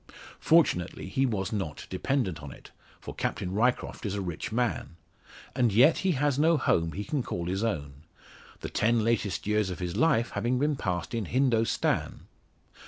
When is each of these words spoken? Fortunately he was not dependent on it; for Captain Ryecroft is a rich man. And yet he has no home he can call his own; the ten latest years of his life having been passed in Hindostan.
Fortunately 0.39 1.05
he 1.09 1.27
was 1.27 1.53
not 1.53 1.85
dependent 1.91 2.41
on 2.41 2.51
it; 2.51 2.71
for 2.99 3.13
Captain 3.13 3.51
Ryecroft 3.51 4.03
is 4.03 4.15
a 4.15 4.19
rich 4.23 4.51
man. 4.51 4.95
And 5.55 5.71
yet 5.71 5.99
he 5.99 6.13
has 6.13 6.39
no 6.39 6.57
home 6.57 6.93
he 6.93 7.03
can 7.03 7.21
call 7.21 7.45
his 7.45 7.63
own; 7.63 8.03
the 8.61 8.69
ten 8.71 9.03
latest 9.03 9.45
years 9.45 9.69
of 9.69 9.77
his 9.77 9.95
life 9.95 10.31
having 10.31 10.57
been 10.57 10.75
passed 10.75 11.13
in 11.13 11.25
Hindostan. 11.25 12.21